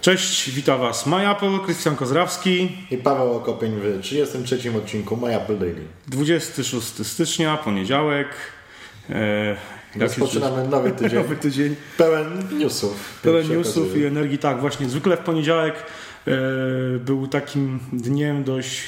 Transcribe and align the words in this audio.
Cześć, 0.00 0.50
witam 0.50 0.80
Was 0.80 1.06
MyApple, 1.06 1.58
Krystian 1.64 1.96
Kozrawski. 1.96 2.72
I 2.90 2.96
Paweł 2.96 3.32
Okopień 3.32 3.72
w 3.72 4.00
33 4.02 4.58
odcinku 4.76 5.16
MyApple 5.16 5.58
Daily. 5.58 5.82
26 6.08 7.06
stycznia, 7.06 7.56
poniedziałek. 7.56 8.28
E, 9.10 9.56
Rozpoczynamy 9.96 10.68
nowy 10.68 10.90
tydzień. 10.90 11.18
nowy 11.22 11.36
tydzień. 11.36 11.76
Pełen 11.96 12.58
newsów. 12.58 13.20
Pełen 13.22 13.48
newsów 13.48 13.82
okazuje. 13.82 14.04
i 14.04 14.06
energii. 14.06 14.38
Tak, 14.38 14.60
właśnie 14.60 14.88
zwykle 14.88 15.16
w 15.16 15.20
poniedziałek 15.20 15.74
e, 16.26 16.30
był 16.98 17.26
takim 17.26 17.80
dniem 17.92 18.44
dość 18.44 18.80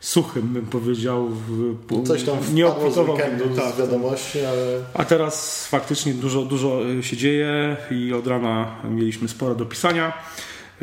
suchym, 0.00 0.42
bym 0.42 0.66
powiedział. 0.66 1.28
W, 1.28 2.06
Coś 2.06 2.22
tam 2.22 2.36
nie 2.54 2.66
z 2.90 2.98
weekendu 2.98 3.44
tak, 3.56 3.74
z 3.74 3.78
wiadomości, 3.78 4.38
ale... 4.44 4.80
A 4.94 5.04
teraz 5.04 5.66
faktycznie 5.66 6.14
dużo, 6.14 6.42
dużo 6.42 6.80
się 7.02 7.16
dzieje 7.16 7.76
i 7.90 8.12
od 8.12 8.26
rana 8.26 8.74
mieliśmy 8.90 9.28
sporo 9.28 9.54
do 9.54 9.66
pisania. 9.66 10.12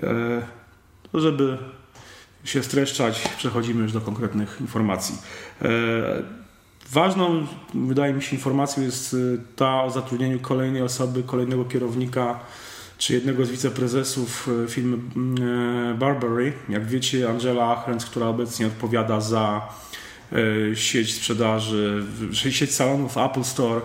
E, 0.04 0.42
żeby 1.14 1.58
się 2.44 2.64
streszczać, 2.64 3.28
przechodzimy 3.38 3.82
już 3.82 3.92
do 3.92 4.02
konkretnych 4.02 4.58
informacji. 4.62 5.16
E, 5.62 5.70
ważną, 6.92 7.48
wydaje 7.74 8.14
mi 8.14 8.22
się, 8.22 8.36
informacją 8.36 8.84
jest 8.84 9.14
e, 9.14 9.18
ta 9.56 9.84
o 9.84 9.90
zatrudnieniu 9.90 10.40
kolejnej 10.40 10.82
osoby, 10.82 11.24
kolejnego 11.24 11.66
kierownika 11.66 12.40
czy 12.98 13.14
jednego 13.14 13.46
z 13.46 13.52
wiceprezesów 13.52 14.50
firmy 14.70 14.98
Burberry. 16.00 16.54
Jak 16.70 16.86
wiecie, 16.86 17.30
Angela 17.30 17.72
Achrens, 17.72 18.06
która 18.06 18.28
obecnie 18.28 18.68
odpowiada 18.68 19.22
za 19.22 19.68
sieć 20.74 21.16
sprzedaży, 21.16 22.06
sieć 22.34 22.76
salonów 22.76 23.18
Apple 23.18 23.44
Store, 23.44 23.82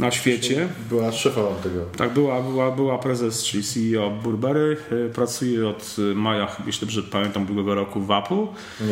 na 0.00 0.10
świecie. 0.10 0.68
Była 0.88 1.12
szefową 1.12 1.54
tego. 1.62 1.84
Tak, 1.96 2.12
była, 2.12 2.42
była, 2.42 2.70
była 2.70 2.98
prezes, 2.98 3.44
czyli 3.44 3.64
CEO 3.64 4.10
Burberry. 4.10 4.76
E, 5.06 5.08
pracuje 5.08 5.68
od 5.68 5.96
maja, 6.14 6.56
jeśli 6.66 6.80
dobrze 6.80 7.02
pamiętam, 7.02 7.42
ubiegłego 7.42 7.74
roku 7.74 8.00
w 8.00 8.10
Apple. 8.10 8.46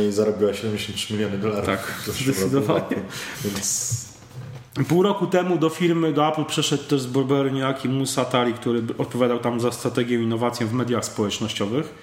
I 0.09 0.13
zarobiła 0.13 0.55
73 0.55 1.15
miliony 1.15 1.39
dolarów. 1.39 1.67
Tak, 1.67 1.95
zdecydowanie. 2.07 2.97
Więc... 3.45 4.09
Pół 4.89 5.03
roku 5.03 5.27
temu 5.27 5.59
do 5.59 5.69
firmy, 5.69 6.13
do 6.13 6.29
Apple 6.29 6.45
przeszedł 6.45 6.85
też 6.85 7.01
z 7.01 7.07
Burberry 7.07 7.51
niejaki 7.53 7.89
Musa 7.89 8.25
Tali, 8.25 8.55
który 8.55 8.83
odpowiadał 8.99 9.39
tam 9.39 9.61
za 9.61 9.73
strategię 9.73 10.23
innowację 10.23 10.67
w 10.67 10.73
mediach 10.73 11.05
społecznościowych. 11.05 11.95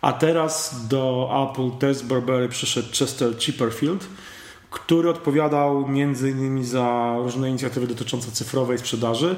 A 0.00 0.12
teraz 0.12 0.74
do 0.88 1.30
Apple 1.50 1.78
też 1.78 1.96
z 1.96 2.02
Burberry 2.02 2.48
przyszedł 2.48 2.88
Chester 2.98 3.38
Chipperfield, 3.38 4.06
który 4.70 5.10
odpowiadał 5.10 5.88
między 5.88 6.30
innymi 6.30 6.64
za 6.64 7.16
różne 7.22 7.48
inicjatywy 7.50 7.86
dotyczące 7.86 8.30
cyfrowej 8.30 8.78
sprzedaży. 8.78 9.36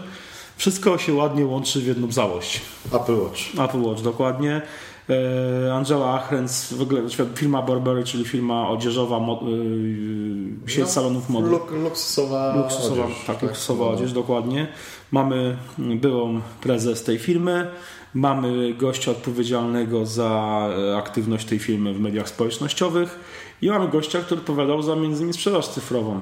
Wszystko 0.57 0.99
się 0.99 1.15
ładnie 1.15 1.47
łączy 1.47 1.81
w 1.81 1.87
jedną 1.87 2.13
całość. 2.13 2.61
Apple 2.93 3.21
Watch. 3.21 3.41
Apple 3.59 3.83
Watch, 3.83 4.03
dokładnie. 4.03 4.63
E, 5.11 5.75
Angela 5.75 6.15
Achrens, 6.15 6.73
w 6.73 6.83
ogóle 6.83 7.03
firma 7.35 7.63
Burberry, 7.63 8.05
czyli 8.05 8.25
firma 8.25 8.69
odzieżowa, 8.69 9.17
e, 9.17 10.71
sieć 10.71 10.81
no, 10.81 10.87
salonów 10.87 11.29
mody. 11.29 11.51
Luk, 11.51 11.71
luksusowa, 11.71 12.57
luksusowa 12.57 13.05
odzież. 13.05 13.17
Tak, 13.27 13.37
tak, 13.37 13.43
luksusowa 13.43 13.85
no. 13.85 13.91
odzież, 13.91 14.13
dokładnie. 14.13 14.69
Mamy 15.11 15.57
byłą 15.79 16.41
prezes 16.61 17.05
tej 17.05 17.19
firmy, 17.19 17.71
mamy 18.15 18.75
gościa 18.75 19.11
odpowiedzialnego 19.11 20.07
za 20.07 20.69
e, 20.93 20.97
aktywność 20.97 21.47
tej 21.47 21.59
firmy 21.59 21.95
w 21.95 22.01
mediach 22.01 22.29
społecznościowych 22.29 23.19
i 23.63 23.71
mamy 23.71 23.89
gościa, 23.89 24.21
który 24.21 24.41
odpowiadał 24.41 24.83
za 24.83 24.97
między 24.97 25.19
innymi 25.19 25.33
sprzedaż 25.33 25.69
cyfrową. 25.69 26.21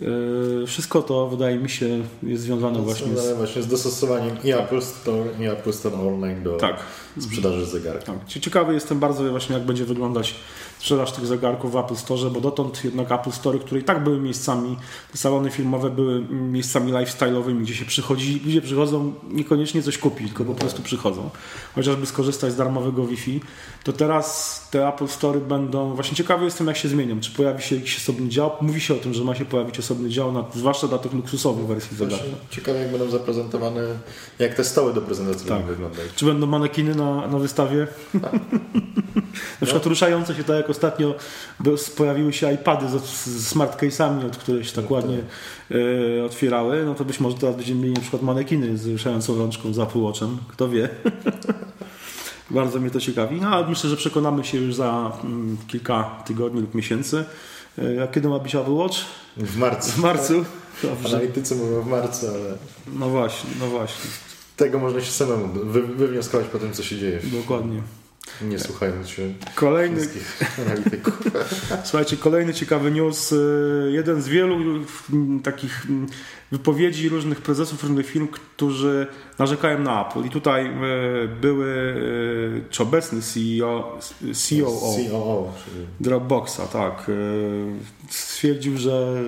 Yy, 0.00 0.66
wszystko 0.66 1.02
to 1.02 1.28
wydaje 1.28 1.58
mi 1.58 1.70
się 1.70 2.04
jest 2.22 2.42
związane 2.42 2.78
właśnie 2.78 3.16
z... 3.16 3.36
właśnie 3.36 3.62
z 3.62 3.66
dostosowaniem 3.66 4.36
i 4.44 4.52
Apple 4.52 4.82
Store, 4.82 5.24
i 5.40 5.46
Apple 5.46 5.72
Store 5.72 5.96
Online 5.96 6.42
do 6.42 6.56
tak. 6.56 6.76
sprzedaży 7.20 7.66
zegarków. 7.66 8.04
Tak. 8.04 8.28
Ciekawy 8.28 8.74
jestem 8.74 9.00
bardzo 9.00 9.30
właśnie 9.30 9.54
jak 9.54 9.64
będzie 9.64 9.84
wyglądać 9.84 10.34
sprzedaż 10.78 11.12
tych 11.12 11.26
zegarków 11.26 11.72
w 11.72 11.76
Apple 11.76 11.96
Store, 11.96 12.30
bo 12.30 12.40
dotąd 12.40 12.84
jednak 12.84 13.12
Apple 13.12 13.30
Store, 13.30 13.58
które 13.58 13.80
i 13.80 13.84
tak 13.84 14.04
były 14.04 14.20
miejscami, 14.20 14.76
salony 15.14 15.50
filmowe 15.50 15.90
były 15.90 16.20
miejscami 16.30 16.92
lifestyle'owymi, 16.92 17.60
gdzie 17.60 17.74
się 17.74 17.84
przychodzi, 17.84 18.40
ludzie 18.44 18.62
przychodzą 18.62 19.14
niekoniecznie 19.30 19.82
coś 19.82 19.98
kupić, 19.98 20.26
tylko 20.26 20.44
po 20.44 20.54
prostu 20.54 20.82
przychodzą. 20.82 21.30
Chociażby 21.74 22.06
skorzystać 22.06 22.52
z 22.52 22.56
darmowego 22.56 23.06
Wi-Fi, 23.06 23.40
to 23.84 23.92
teraz 23.92 24.68
te 24.70 24.88
Apple 24.88 25.08
Store 25.08 25.40
będą, 25.40 25.94
właśnie 25.94 26.16
ciekawy 26.16 26.44
jestem 26.44 26.66
jak 26.66 26.76
się 26.76 26.88
zmienią, 26.88 27.20
czy 27.20 27.30
pojawi 27.30 27.62
się 27.62 27.76
jakiś 27.76 27.96
osobny 27.96 28.28
dział, 28.28 28.50
mówi 28.60 28.80
się 28.80 28.94
o 28.94 28.98
tym, 28.98 29.14
że 29.14 29.24
ma 29.24 29.34
się 29.34 29.44
pojawić 29.44 29.78
osobny 29.84 30.08
dział, 30.08 30.32
na, 30.32 30.44
zwłaszcza 30.54 30.86
dla 30.88 30.98
tych 30.98 31.12
luksusowych 31.12 31.66
wersji 31.66 31.96
zegarka. 31.96 32.24
Ciekawe 32.50 32.78
jak 32.78 32.90
będą 32.90 33.10
zaprezentowane, 33.10 33.80
jak 34.38 34.54
te 34.54 34.64
stoły 34.64 34.94
do 34.94 35.02
prezentacji 35.02 35.48
tak. 35.48 35.58
będą 35.58 35.72
wyglądać. 35.72 36.04
Czy 36.16 36.24
będą 36.24 36.46
manekiny 36.46 36.94
na, 36.94 37.26
na 37.26 37.38
wystawie? 37.38 37.86
Tak. 38.22 38.32
na 39.60 39.66
przykład 39.66 39.84
no. 39.84 39.88
ruszające 39.88 40.34
się 40.34 40.44
tak 40.44 40.56
jak 40.56 40.70
ostatnio 40.70 41.14
pojawiły 41.96 42.32
się 42.32 42.52
iPady 42.52 42.88
z, 42.88 43.04
z 43.24 43.48
smart 43.48 43.82
case'ami, 43.82 44.26
od 44.26 44.36
których 44.36 44.66
się 44.68 44.72
tak 44.72 44.90
no, 44.90 44.96
ładnie 44.96 45.18
tak. 45.18 45.78
E, 46.20 46.24
otwierały, 46.24 46.84
no 46.84 46.94
to 46.94 47.04
być 47.04 47.20
może 47.20 47.36
teraz 47.36 47.56
będziemy 47.56 47.80
mieli 47.80 47.94
na 47.94 48.00
przykład 48.00 48.22
manekiny 48.22 48.78
z 48.78 48.86
ruszającą 48.86 49.38
rączką 49.38 49.72
za 49.72 49.86
Watchem, 49.94 50.38
kto 50.48 50.68
wie. 50.68 50.88
Bardzo 52.50 52.80
mnie 52.80 52.90
to 52.90 53.00
ciekawi. 53.00 53.40
No, 53.40 53.48
ale 53.48 53.68
myślę, 53.68 53.90
że 53.90 53.96
przekonamy 53.96 54.44
się 54.44 54.58
już 54.58 54.74
za 54.74 55.12
mm, 55.24 55.56
kilka 55.68 56.02
tygodni 56.26 56.60
lub 56.60 56.74
miesięcy. 56.74 57.24
E, 57.78 58.02
a 58.02 58.06
kiedy 58.06 58.28
ma 58.28 58.38
być 58.38 58.54
Apple 58.54 58.72
Watch? 58.72 58.96
W 59.36 59.56
marcu. 59.56 59.90
W 59.90 59.98
marcu. 59.98 60.44
Dobrze. 60.82 61.08
Analitycy 61.08 61.54
mówią 61.54 61.82
w 61.82 61.86
marcu, 61.86 62.26
ale... 62.28 62.56
No 62.98 63.08
właśnie, 63.08 63.50
no 63.60 63.66
właśnie. 63.66 64.10
Tego 64.56 64.78
można 64.78 65.00
się 65.00 65.10
samemu 65.12 65.48
wy, 65.48 65.82
wywnioskować 65.82 66.46
po 66.46 66.58
tym, 66.58 66.72
co 66.72 66.82
się 66.82 66.98
dzieje. 66.98 67.20
Dokładnie. 67.24 67.82
Nie 68.42 68.58
słuchając 68.58 69.08
się 69.08 69.34
kolejny... 69.54 70.08
analityków. 70.66 71.18
Słuchajcie, 71.84 72.16
kolejny 72.16 72.54
ciekawy 72.54 72.90
news. 72.90 73.32
E, 73.32 73.36
jeden 73.90 74.22
z 74.22 74.28
wielu 74.28 74.84
takich 75.42 75.86
wypowiedzi 76.52 77.08
różnych 77.08 77.40
prezesów 77.40 77.82
różnych 77.82 78.06
firm, 78.06 78.28
którzy 78.28 79.06
narzekają 79.38 79.78
na 79.78 80.08
Apple. 80.08 80.24
I 80.24 80.30
tutaj 80.30 80.66
e, 80.66 80.72
były, 81.40 81.94
e, 82.66 82.70
czy 82.70 82.82
obecny 82.82 83.20
CEO, 83.22 83.98
COO, 84.32 84.96
COO 85.10 85.52
Dropboxa, 86.00 86.60
tak, 86.72 87.10
stwierdził, 88.10 88.78
że 88.78 89.22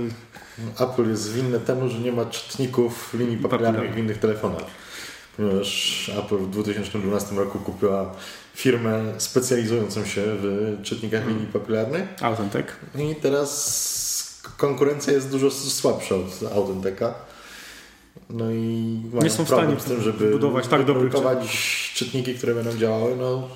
Apple 0.80 1.08
jest 1.08 1.32
winne 1.32 1.60
temu, 1.60 1.88
że 1.88 1.98
nie 1.98 2.12
ma 2.12 2.26
czytników 2.26 3.14
linii 3.14 3.36
papilarnych 3.36 3.94
w 3.94 3.98
innych 3.98 4.18
telefonach. 4.18 4.85
Ponieważ 5.36 6.10
Apple 6.18 6.36
w 6.36 6.50
2012 6.50 7.34
roku 7.34 7.58
kupiła 7.58 8.14
firmę 8.54 9.04
specjalizującą 9.18 10.04
się 10.04 10.22
w 10.24 10.76
czytnikach 10.82 11.20
hmm. 11.20 11.38
linii 11.38 11.52
papilarnych. 11.52 12.02
Authentic. 12.22 12.66
I 12.98 13.14
teraz 13.14 14.42
konkurencja 14.56 15.12
jest 15.12 15.30
dużo 15.30 15.50
słabsza 15.50 16.14
od 16.14 16.52
Authenteka. 16.54 17.14
No 18.30 18.50
i 18.50 19.00
nie 19.22 19.30
są 19.30 19.44
w 19.44 19.48
stanie 19.48 19.80
z 19.80 19.84
tym, 19.84 20.02
żeby 20.02 20.30
budować 20.30 20.68
tak 20.68 20.84
dobrych 20.84 21.12
czytniki, 21.94 22.34
które 22.34 22.54
będą 22.54 22.76
działały. 22.76 23.16
No, 23.16 23.48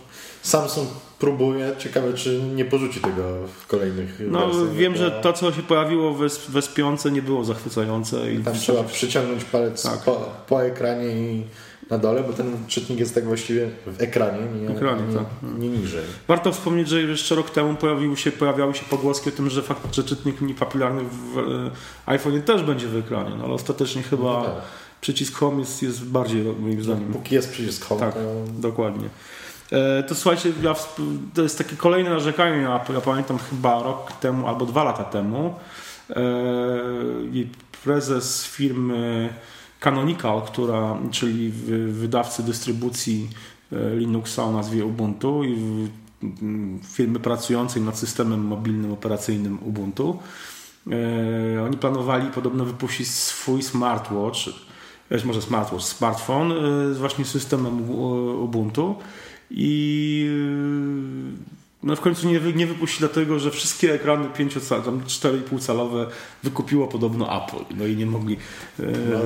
Samsung 0.43 0.89
próbuje, 1.19 1.73
ciekawe 1.79 2.13
czy 2.13 2.43
nie 2.43 2.65
porzuci 2.65 3.01
tego 3.01 3.23
w 3.61 3.67
kolejnych 3.67 4.21
No 4.31 4.47
wersjach, 4.47 4.75
wiem, 4.75 4.97
że 4.97 5.11
to 5.11 5.33
co 5.33 5.53
się 5.53 5.63
pojawiło 5.63 6.15
we, 6.15 6.27
we 6.49 6.63
spiące 6.63 7.11
nie 7.11 7.23
było 7.23 7.45
zachwycające. 7.45 8.33
I 8.33 8.39
tam 8.39 8.55
trzeba 8.55 8.85
przyciągnąć 8.85 9.45
palec 9.45 9.83
tak. 9.83 10.03
po, 10.03 10.29
po 10.49 10.65
ekranie 10.65 11.07
i 11.07 11.45
na 11.91 11.99
dole, 11.99 12.23
bo 12.23 12.33
ten 12.33 12.67
czytnik 12.67 12.99
jest 12.99 13.15
tak 13.15 13.25
właściwie 13.25 13.69
w 13.87 14.01
ekranie, 14.03 14.39
nie, 14.61 14.69
ekranie, 14.69 15.03
nie, 15.09 15.15
tak. 15.15 15.25
nie, 15.59 15.69
niżej. 15.69 16.05
Warto 16.29 16.53
wspomnieć, 16.53 16.89
że 16.89 17.03
jeszcze 17.03 17.35
rok 17.35 17.51
temu 17.51 17.75
pojawiły 17.75 18.17
się, 18.17 18.33
pojawiały 18.33 18.75
się 18.75 18.85
pogłoski 18.91 19.29
o 19.29 19.33
tym, 19.33 19.51
że 19.51 19.63
fakt, 19.63 19.95
że 19.95 20.05
czytnik 20.05 20.41
linii 20.41 20.55
papilarnych 20.55 21.13
w 21.13 21.39
e, 21.39 21.71
iPhone 22.07 22.43
też 22.43 22.63
będzie 22.63 22.89
w 22.89 22.97
ekranie, 22.97 23.31
no 23.39 23.45
ale 23.45 23.53
ostatecznie 23.55 24.03
chyba 24.03 24.25
no 24.25 24.45
tak. 24.45 24.55
przycisk 25.01 25.35
Home 25.35 25.61
jest, 25.61 25.83
jest 25.83 26.05
bardziej 26.05 26.45
moim 26.45 26.83
zdaniem. 26.83 27.09
No, 27.09 27.15
póki 27.15 27.35
jest 27.35 27.51
przycisk 27.51 27.85
Home. 27.85 28.01
Tak, 28.01 28.15
to... 28.15 28.21
dokładnie. 28.59 29.09
E, 29.73 30.03
to 30.03 30.15
słuchajcie, 30.15 30.53
ja, 30.63 30.75
to 31.35 31.43
jest 31.43 31.59
takie 31.59 31.77
kolejne 31.77 32.11
narzekanie 32.11 32.63
na 32.63 32.83
Apple. 32.83 32.95
Ja 32.95 33.01
pamiętam 33.01 33.39
chyba 33.39 33.83
rok 33.83 34.13
temu 34.13 34.49
albo 34.49 34.67
dwa 34.67 34.85
lata 34.85 35.05
temu. 35.05 35.55
E, 36.11 36.15
prezes 37.85 38.47
firmy 38.47 39.33
Canonical, 39.81 40.43
która, 40.43 40.99
czyli 41.11 41.53
wydawcy 41.89 42.43
dystrybucji 42.43 43.29
e, 43.73 43.97
Linuxa 43.97 44.45
o 44.45 44.53
nazwie 44.53 44.85
Ubuntu 44.85 45.45
i 45.45 45.89
firmy 46.85 47.21
pracującej 47.21 47.83
nad 47.83 47.99
systemem 47.99 48.41
mobilnym 48.41 48.93
operacyjnym 48.93 49.59
Ubuntu. 49.63 50.19
E, 51.57 51.63
oni 51.65 51.77
planowali 51.77 52.31
podobno 52.31 52.65
wypuścić 52.65 53.09
swój 53.11 53.63
smartwatch, 53.63 54.39
e, 55.11 55.25
może 55.25 55.43
smartwatch, 55.43 55.85
smartfon 55.85 56.53
z 56.95 56.99
właśnie 56.99 57.25
systemem 57.25 57.91
Ubuntu 58.41 58.95
i 59.51 60.27
no 61.83 61.97
w 61.97 62.01
końcu 62.01 62.29
nie, 62.29 62.41
nie 62.41 62.67
wypuści 62.67 62.99
dlatego, 62.99 63.39
że 63.39 63.51
wszystkie 63.51 63.95
ekrany 63.95 64.29
4,5 64.29 65.61
calowe 65.61 66.07
wykupiło 66.43 66.87
podobno 66.89 67.45
Apple. 67.45 67.75
No 67.77 67.87
i 67.87 67.97
nie 67.97 68.07
mogli. 68.07 68.37
No, 68.79 69.19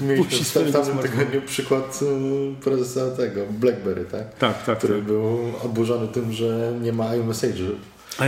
Mieliśmy 0.00 0.64
w 0.64 0.72
tamtym 0.72 0.98
tygodniu 0.98 1.42
przykład 1.42 2.00
y, 2.02 2.62
prezesa 2.64 3.10
tego, 3.10 3.40
BlackBerry, 3.50 4.04
tak? 4.04 4.34
Tak, 4.34 4.64
tak. 4.64 4.78
Który 4.78 4.94
tak. 4.94 5.04
był 5.04 5.38
oburzony 5.64 6.08
tym, 6.08 6.32
że 6.32 6.72
nie 6.82 6.92
ma 6.92 7.16
iMessage. 7.16 7.62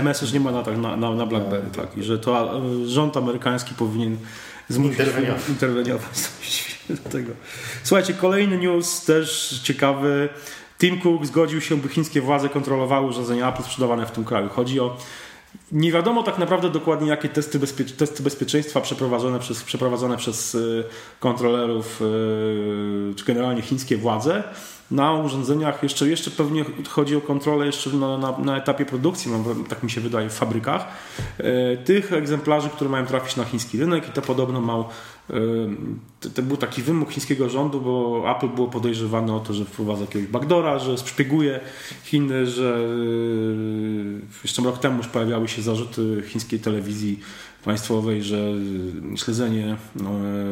iMessage 0.00 0.32
nie 0.32 0.40
ma 0.40 0.52
na, 0.52 0.62
tak, 0.62 0.78
na, 0.78 0.96
na, 0.96 1.14
na 1.14 1.26
BlackBerry, 1.26 1.66
tak. 1.76 1.86
tak. 1.86 1.98
I 1.98 2.02
że 2.02 2.18
to 2.18 2.60
y, 2.84 2.88
rząd 2.88 3.16
amerykański 3.16 3.74
powinien 3.74 4.16
zmusić 4.68 4.98
interweniować, 4.98 5.48
interweniować 5.48 6.28
do 6.88 7.10
tego. 7.16 7.32
Słuchajcie, 7.84 8.14
kolejny 8.14 8.58
news 8.58 9.04
też 9.04 9.60
ciekawy. 9.62 10.28
Tim 10.84 11.00
Cook 11.00 11.26
zgodził 11.26 11.60
się, 11.60 11.76
by 11.76 11.88
chińskie 11.88 12.20
władze 12.20 12.48
kontrolowały 12.48 13.06
urządzenia 13.06 13.48
Apple 13.48 13.62
sprzedawane 13.62 14.06
w 14.06 14.10
tym 14.10 14.24
kraju. 14.24 14.48
Chodzi 14.48 14.80
o 14.80 14.96
nie 15.72 15.92
wiadomo 15.92 16.22
tak 16.22 16.38
naprawdę 16.38 16.70
dokładnie, 16.70 17.08
jakie 17.08 17.28
testy, 17.28 17.58
bezpie 17.58 17.84
testy 17.84 18.22
bezpieczeństwa 18.22 18.80
przeprowadzone 18.80 19.38
przez, 19.38 19.62
przeprowadzone 19.62 20.16
przez 20.16 20.54
y, 20.54 20.84
kontrolerów, 21.20 22.02
y, 22.02 23.14
czy 23.16 23.24
generalnie 23.24 23.62
chińskie 23.62 23.96
władze 23.96 24.42
na 24.90 25.12
urządzeniach. 25.12 25.82
Jeszcze, 25.82 26.08
jeszcze 26.08 26.30
pewnie 26.30 26.64
chodzi 26.88 27.16
o 27.16 27.20
kontrolę 27.20 27.66
jeszcze 27.66 27.90
na, 27.90 28.18
na, 28.18 28.38
na 28.38 28.56
etapie 28.56 28.84
produkcji, 28.84 29.32
tak 29.68 29.82
mi 29.82 29.90
się 29.90 30.00
wydaje, 30.00 30.30
w 30.30 30.34
fabrykach. 30.34 30.86
Y, 31.40 31.78
tych 31.84 32.12
egzemplarzy, 32.12 32.68
które 32.68 32.90
mają 32.90 33.06
trafić 33.06 33.36
na 33.36 33.44
chiński 33.44 33.78
rynek 33.78 34.08
i 34.08 34.12
to 34.12 34.22
podobno 34.22 34.60
ma 34.60 34.84
to, 36.34 36.42
był 36.42 36.56
taki 36.56 36.82
wymóg 36.82 37.10
chińskiego 37.10 37.48
rządu, 37.48 37.80
bo 37.80 38.24
Apple 38.36 38.48
było 38.48 38.68
podejrzewane 38.68 39.34
o 39.34 39.40
to, 39.40 39.52
że 39.52 39.64
wprowadza 39.64 40.00
jakiegoś 40.00 40.28
backdora, 40.28 40.78
że 40.78 40.98
szpieguje 40.98 41.60
Chiny, 42.04 42.46
że 42.46 42.78
jeszcze 44.42 44.62
rok 44.62 44.78
temu 44.78 44.96
już 44.96 45.06
pojawiały 45.06 45.48
się 45.48 45.62
zarzuty 45.62 46.22
chińskiej 46.26 46.60
telewizji 46.60 47.20
państwowej, 47.64 48.22
że 48.22 48.52
śledzenie 49.16 49.76
no, 49.96 50.10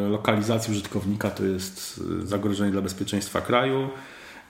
lokalizacji 0.08 0.72
użytkownika 0.72 1.30
to 1.30 1.44
jest 1.44 2.00
zagrożenie 2.22 2.72
dla 2.72 2.82
bezpieczeństwa 2.82 3.40
kraju. 3.40 3.88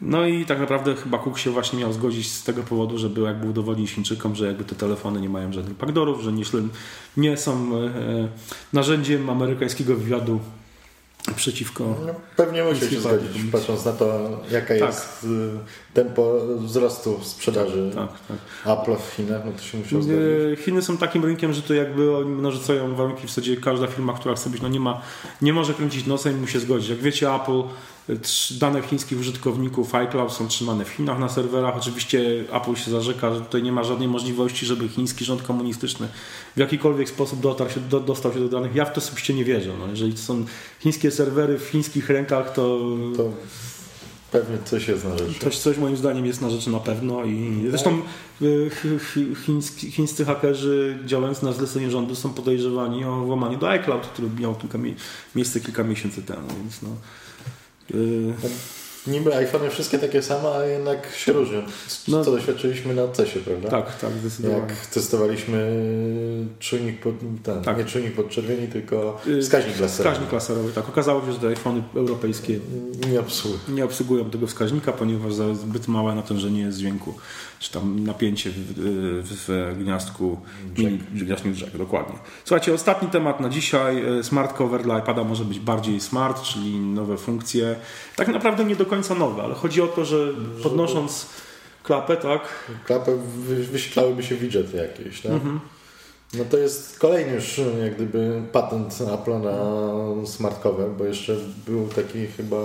No 0.01 0.27
i 0.27 0.47
tak 0.47 0.61
naprawdę 0.61 0.95
chyba 0.95 1.19
Cook 1.19 1.39
się 1.39 1.51
właśnie 1.51 1.79
miał 1.79 1.93
zgodzić 1.93 2.33
z 2.33 2.45
tego 2.45 2.63
powodu, 2.63 2.99
żeby 2.99 3.21
jakby 3.21 3.49
udowodnić 3.49 3.91
Chińczykom, 3.91 4.35
że 4.35 4.47
jakby 4.47 4.65
te 4.65 4.75
telefony 4.75 5.21
nie 5.21 5.29
mają 5.29 5.53
żadnych 5.53 5.77
backdoorów, 5.77 6.23
że 6.23 6.33
nie, 6.33 6.45
nie 7.17 7.37
są 7.37 7.77
e, 7.77 8.29
narzędziem 8.73 9.31
amerykańskiego 9.31 9.97
wywiadu 9.97 10.41
przeciwko. 11.37 11.85
No, 12.07 12.15
pewnie 12.37 12.65
musi 12.65 12.81
się 12.81 13.01
zgodzić, 13.01 13.43
patrząc 13.53 13.85
na 13.85 13.93
to, 13.93 14.31
jaka 14.51 14.67
tak. 14.69 14.79
jest 14.79 15.25
y, 15.25 15.29
tempo 15.95 16.35
wzrostu 16.59 17.21
sprzedaży 17.23 17.91
tak, 17.95 18.09
tak. 18.29 18.79
Apple 18.79 18.97
w 18.97 19.17
Chinach, 19.17 19.43
no 19.45 19.53
to 19.53 19.63
się 19.63 19.79
musi 19.79 19.91
zgodzić. 19.91 20.65
Chiny 20.65 20.83
są 20.83 20.99
takim 20.99 21.25
rynkiem, 21.25 21.53
że 21.53 21.63
to 21.63 21.75
jakby 21.75 22.17
oni 22.17 22.43
narzucają 22.43 22.95
warunki 22.95 23.27
w 23.27 23.31
zasadzie 23.31 23.57
każda 23.57 23.87
firma, 23.87 24.13
która 24.13 24.35
chce 24.35 24.51
być, 24.51 24.63
no 24.63 24.69
nie 24.69 24.81
ma, 24.81 25.01
nie 25.43 25.53
może 25.53 25.75
kręcić 25.75 26.07
nosem 26.07 26.37
i 26.37 26.41
musi 26.41 26.53
się 26.53 26.61
zgodzić. 26.61 26.89
Jak 26.89 26.99
wiecie, 26.99 27.35
Apple 27.35 27.63
Dane 28.51 28.83
chińskich 28.83 29.21
użytkowników 29.21 29.95
iCloud 29.95 30.33
są 30.33 30.49
trzymane 30.49 30.85
w 30.85 30.89
Chinach 30.89 31.19
na 31.19 31.29
serwerach. 31.29 31.77
Oczywiście 31.77 32.45
Apple 32.53 32.75
się 32.75 32.91
zarzeka, 32.91 33.35
że 33.35 33.41
tutaj 33.41 33.63
nie 33.63 33.73
ma 33.73 33.85
żadnej 33.85 34.09
możliwości, 34.09 34.67
żeby 34.67 34.89
chiński 34.89 35.25
rząd 35.25 35.43
komunistyczny 35.43 36.09
w 36.57 36.59
jakikolwiek 36.59 37.09
sposób 37.09 37.41
dotarł 37.41 37.71
się, 37.71 37.81
do, 37.81 38.01
dostał 38.01 38.33
się 38.33 38.41
do 38.41 38.49
danych. 38.49 38.75
Ja 38.75 38.85
w 38.85 38.93
to 38.93 38.99
osobiście 38.99 39.35
nie 39.35 39.45
wierzę. 39.45 39.71
No, 39.79 39.87
jeżeli 39.87 40.13
to 40.13 40.19
są 40.19 40.45
chińskie 40.81 41.11
serwery 41.11 41.59
w 41.59 41.69
chińskich 41.69 42.11
rękach, 42.11 42.53
to... 42.53 42.81
to... 43.17 43.31
Pewnie 44.33 44.59
coś 44.65 44.89
jest 44.89 45.05
na 45.05 45.19
rzeczy. 45.19 45.41
Coś, 45.41 45.59
coś 45.59 45.79
moim 45.79 45.97
zdaniem 45.97 46.27
jest 46.27 46.41
na 46.41 46.51
rzeczy 46.51 46.71
na 46.71 46.81
pewno 46.81 47.25
i 47.25 47.67
zresztą 47.71 48.03
y, 48.43 48.71
chiński, 49.47 49.91
chińscy 49.91 50.25
hakerzy 50.25 50.99
działając 51.05 51.43
na 51.43 51.53
zlecenie 51.53 51.91
rządu 51.91 52.15
są 52.15 52.31
podejrzewani 52.31 53.05
o 53.05 53.17
włamanie 53.25 53.57
do 53.57 53.71
iCloud, 53.71 54.07
który 54.07 54.29
miał 54.41 54.55
kilka, 54.55 54.79
miejsce 55.35 55.61
kilka 55.61 55.85
miesięcy 55.85 56.23
temu, 56.23 56.49
więc 56.63 56.83
no, 56.83 56.89
Yy, 57.91 58.35
niby 59.07 59.37
iPhone 59.37 59.71
wszystkie 59.71 59.99
takie 59.99 60.23
same, 60.23 60.49
a 60.49 60.65
jednak 60.65 61.15
się 61.17 61.33
różnią. 61.33 61.63
No, 62.09 62.25
co 62.25 62.31
doświadczyliśmy 62.31 62.95
na 62.95 63.09
CESie, 63.09 63.41
prawda? 63.41 63.69
Tak, 63.69 63.99
tak, 63.99 64.11
zdecydowanie. 64.13 64.61
Jak 64.61 64.87
testowaliśmy 64.87 65.83
czujnik 66.59 67.01
pod, 67.01 67.15
ten, 67.43 67.63
tak. 67.63 67.79
nie 67.79 67.85
czujnik 67.85 68.15
podczerwieni, 68.15 68.69
tylko 68.69 69.21
yy, 69.27 69.43
wskaźnik 69.43 69.81
laserowy. 69.81 70.15
Wskaźnik 70.15 70.33
laserowy, 70.33 70.73
tak. 70.73 70.89
Okazało 70.89 71.27
się, 71.27 71.33
że 71.33 71.39
te 71.39 71.49
iPhony 71.49 71.83
europejskie 71.97 72.59
nie 73.11 73.21
obsługują. 73.21 73.61
nie 73.69 73.85
obsługują 73.85 74.31
tego 74.31 74.47
wskaźnika, 74.47 74.93
ponieważ 74.93 75.35
za 75.35 75.55
zbyt 75.55 75.89
małe 75.89 76.15
natężenie 76.15 76.61
jest 76.61 76.79
dźwięku, 76.79 77.15
czy 77.59 77.73
tam 77.73 78.05
napięcie 78.05 78.51
w, 78.51 78.55
w, 78.57 79.75
w 79.75 79.83
gniazdku, 79.83 80.39
gniazdku 81.13 81.49
Jack, 81.49 81.77
dokładnie. 81.77 82.19
Słuchajcie, 82.45 82.75
ostatni 82.75 83.09
temat 83.09 83.41
na 83.41 83.49
dzisiaj. 83.49 84.03
Smart 84.23 84.53
cover 84.53 84.83
dla 84.83 84.99
iPada 84.99 85.25
może 85.25 85.45
być 85.45 85.61
bardziej 85.61 86.01
smart, 86.01 86.43
czyli 86.43 86.81
nowe 86.81 87.17
funkcje. 87.17 87.77
Tak 88.17 88.29
naprawdę 88.29 88.65
nie 88.65 88.77
do 88.77 88.87
końca 88.93 89.15
nowe, 89.15 89.43
ale 89.43 89.55
chodzi 89.55 89.83
o 89.83 89.87
to, 89.87 90.05
że 90.05 90.29
podnosząc 90.63 91.27
klapę, 91.83 92.17
tak? 92.17 92.41
Klapę 92.87 93.19
wyświetlałyby 93.73 94.23
się 94.23 94.35
widgety 94.35 94.77
jakieś, 94.77 95.21
tak? 95.21 95.33
Mhm. 95.33 95.61
No 96.35 96.45
to 96.51 96.59
jest 96.59 96.99
kolejny 96.99 97.35
już 97.35 97.61
jak 97.83 97.95
gdyby 97.95 98.43
patent 98.53 98.99
Apple 99.15 99.41
na 99.41 99.57
smart 100.27 100.63
cover, 100.63 100.91
bo 100.99 101.05
jeszcze 101.05 101.37
był 101.67 101.89
taki 101.89 102.27
chyba 102.27 102.57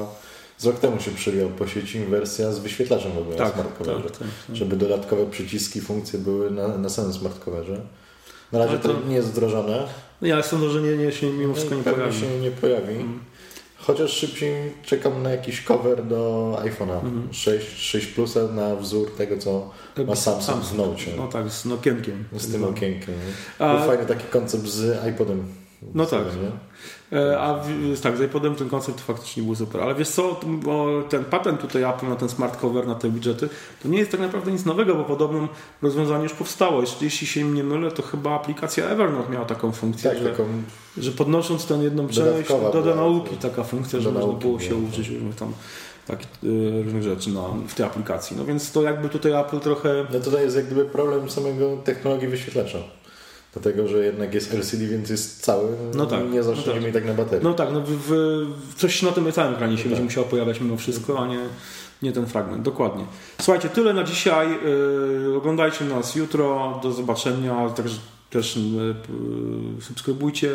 z 0.58 0.66
rok 0.66 0.80
temu 0.80 1.00
się 1.00 1.12
przewijał 1.12 1.50
po 1.50 1.68
sieci 1.68 2.00
wersja 2.00 2.52
z 2.52 2.60
wyświetlaczem 2.60 3.12
w 3.12 3.18
ogóle 3.18 3.36
tak, 3.36 3.48
na 3.48 3.54
smart 3.54 3.78
coverze, 3.78 4.04
tak, 4.04 4.18
tak, 4.18 4.28
tak, 4.48 4.56
żeby 4.56 4.76
dodatkowe 4.76 5.26
przyciski, 5.26 5.82
funkcje 5.82 6.20
były 6.20 6.52
na, 6.52 6.68
na 6.68 6.90
samym 6.90 7.14
smart 7.14 7.40
coverze. 7.40 7.82
Na 8.52 8.60
razie 8.60 8.78
to, 8.78 8.90
to, 8.90 9.08
nie 9.08 9.16
jest 9.16 9.28
wdrożone. 9.28 9.88
No 10.22 10.28
ja 10.28 10.44
sądzę, 10.44 10.70
że 10.70 10.82
nie, 10.82 10.98
nie 10.98 11.12
się 11.12 11.32
mimo 11.32 11.54
wszystko 11.54 11.76
nie 11.76 11.84
pojawi. 11.84 12.20
się 12.20 12.40
nie 12.40 12.52
pojawi. 12.52 12.96
Mm. 12.96 13.20
Chociaż 13.88 14.12
szybciej 14.12 14.54
czekam 14.84 15.24
na 15.24 15.30
jakiś 15.30 15.64
cover 15.64 16.06
do 16.06 16.52
iPhone'a 16.64 17.00
mm. 17.00 17.28
6, 17.32 17.78
6 17.78 18.08
Plusa 18.08 18.40
na 18.48 18.76
wzór 18.76 19.16
tego, 19.18 19.38
co 19.38 19.72
ma 20.08 20.16
Samsung, 20.16 20.44
Samsung 20.44 20.66
w 20.66 20.78
Note. 20.78 21.18
No 21.18 21.28
tak, 21.28 21.50
z 21.50 21.68
okienkiem. 21.68 22.24
Z 22.38 22.52
tym 22.52 22.64
okienkiem. 22.64 23.16
A... 23.60 23.78
Był 23.78 23.88
fajny 23.88 24.06
taki 24.06 24.28
koncept 24.28 24.66
z 24.66 25.08
iPodem. 25.10 25.46
No 25.94 26.06
tak. 26.06 26.22
E, 27.12 27.40
a 27.40 27.60
tak, 28.04 28.18
z 28.18 28.22
iPodem 28.22 28.56
ten 28.56 28.70
koncept 28.70 29.02
faktycznie 29.02 29.44
był 29.44 29.56
super. 29.56 29.82
Ale 29.82 29.96
wiesz 29.96 30.10
co, 30.10 30.40
ten 31.10 31.26
patent 31.26 31.62
tutaj 31.62 31.84
Apple 31.84 32.10
na 32.10 32.16
ten 32.16 32.30
smart 32.30 32.58
cover, 32.60 32.88
na 32.88 32.96
te 32.96 33.10
widgety, 33.10 33.50
to 33.84 33.88
nie 33.90 34.00
jest 34.00 34.12
tak 34.12 34.20
naprawdę 34.20 34.52
nic 34.52 34.66
nowego, 34.66 34.96
bo 34.96 35.04
podobnym 35.04 35.48
rozwiązanie 35.82 36.24
już 36.24 36.34
powstało. 36.34 36.84
Jeśli 37.02 37.28
się 37.28 37.44
nie 37.44 37.64
mylę, 37.64 37.92
to 37.92 38.04
chyba 38.04 38.36
aplikacja 38.36 38.86
Evernote 38.86 39.32
miała 39.32 39.46
taką 39.46 39.72
funkcję, 39.72 40.10
tak, 40.10 40.20
że, 40.20 40.30
taką 40.30 40.44
że 40.98 41.12
podnosząc 41.12 41.66
tę 41.66 41.74
jedną 41.74 42.08
część 42.08 42.50
do, 42.74 42.82
do 42.82 42.96
nauki 42.96 43.38
taka 43.38 43.64
funkcja, 43.64 44.00
że 44.00 44.12
można 44.12 44.34
było 44.34 44.60
się 44.60 44.76
uczyć 44.76 45.10
różnych 45.10 45.36
tam 45.36 45.54
tak, 46.08 46.20
różnych 46.84 47.04
rzeczy 47.04 47.30
na, 47.30 47.42
w 47.68 47.76
tej 47.76 47.86
aplikacji. 47.86 48.38
No 48.38 48.46
więc 48.46 48.72
to 48.72 48.82
jakby 48.82 49.10
tutaj 49.10 49.42
Apple 49.42 49.60
trochę... 49.60 50.06
No 50.14 50.20
tutaj 50.20 50.44
jest 50.44 50.56
jak 50.56 50.66
gdyby 50.66 50.86
problem 50.86 51.30
samego 51.30 51.78
technologii 51.78 52.28
wyświetlacza. 52.28 52.78
Dlatego, 53.62 53.88
że 53.88 54.06
jednak 54.06 54.34
jest 54.34 54.54
LCD, 54.54 54.86
więc 54.86 55.10
jest 55.10 55.44
cały, 55.44 55.70
no 55.94 56.06
tak, 56.06 56.32
nie 56.32 56.44
zaczniemy 56.44 56.80
no 56.80 56.86
tak. 56.86 56.94
tak 56.94 57.06
na 57.06 57.14
baterii. 57.14 57.44
No 57.44 57.54
tak, 57.54 57.70
no 57.74 57.82
w, 57.82 57.90
w, 57.90 58.76
coś 58.76 59.02
na 59.02 59.12
tym 59.12 59.32
całym 59.32 59.54
ekranie 59.54 59.78
się 59.78 59.84
no 59.84 59.90
będzie 59.90 59.96
tak. 59.96 60.04
musiało 60.04 60.28
pojawiać 60.28 60.62
mimo 60.62 60.78
wszystko, 60.78 61.20
a 61.20 61.28
nie, 61.28 61.40
nie 62.02 62.12
ten 62.12 62.26
fragment. 62.26 62.64
Dokładnie. 62.64 63.06
Słuchajcie, 63.42 63.70
tyle 63.70 63.94
na 63.94 64.04
dzisiaj. 64.04 64.48
Yy, 65.28 65.36
oglądajcie 65.38 65.86
nas 65.86 66.16
jutro. 66.16 66.80
Do 66.84 66.92
zobaczenia. 66.92 67.70
Także 67.70 67.98
też 68.30 68.58
yy, 68.58 69.82
subskrybujcie 69.82 70.52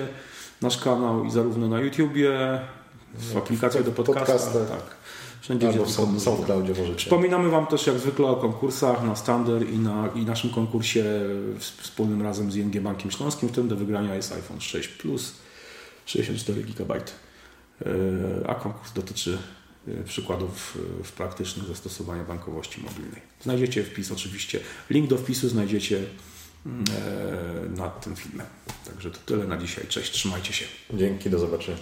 nasz 0.62 0.78
kanał 0.78 1.24
i 1.24 1.30
zarówno 1.30 1.68
na 1.68 1.80
YouTubie, 1.80 2.60
w 3.14 3.36
aplikacjach 3.36 3.84
do 3.84 3.90
podcasta. 3.90 4.60
Tak. 4.60 4.96
Wszędzie, 5.42 5.68
Albo 5.68 5.84
gdzie 5.84 5.92
są, 5.92 6.20
są 6.20 6.36
w 6.36 6.44
cloudzie 6.44 6.72
możecie. 6.72 6.96
Przypominamy 6.96 7.50
Wam 7.50 7.66
też 7.66 7.86
jak 7.86 7.98
zwykle 7.98 8.26
o 8.26 8.36
konkursach 8.36 9.04
na 9.04 9.16
Standard 9.16 9.68
i, 9.70 9.78
na, 9.78 10.08
i 10.14 10.24
naszym 10.24 10.50
konkursie 10.50 11.04
wspólnym 11.58 12.22
razem 12.22 12.52
z 12.52 12.56
ING 12.56 12.80
Bankiem 12.80 13.10
Śląskim. 13.10 13.48
W 13.48 13.52
tym 13.52 13.68
do 13.68 13.76
wygrania 13.76 14.14
jest 14.14 14.32
iPhone 14.32 14.60
6 14.60 14.88
Plus 14.88 15.34
64 16.06 16.62
GB. 16.62 17.00
A 18.46 18.54
konkurs 18.54 18.92
dotyczy 18.92 19.38
e, 19.88 20.04
przykładów 20.04 20.78
e, 21.00 21.04
w 21.04 21.12
praktycznych 21.12 21.66
zastosowaniach 21.66 22.26
bankowości 22.26 22.80
mobilnej. 22.80 23.20
Znajdziecie 23.40 23.84
wpis 23.84 24.12
oczywiście, 24.12 24.60
link 24.90 25.10
do 25.10 25.18
wpisu 25.18 25.48
znajdziecie 25.48 26.02
mm, 26.66 26.84
e, 26.96 27.76
nad 27.76 28.04
tym 28.04 28.16
filmem. 28.16 28.46
Także 28.86 29.10
to 29.10 29.18
tyle 29.26 29.46
na 29.46 29.56
dzisiaj. 29.56 29.86
Cześć, 29.88 30.12
trzymajcie 30.12 30.52
się. 30.52 30.64
Dzięki, 30.94 31.30
do 31.30 31.38
zobaczenia. 31.38 31.78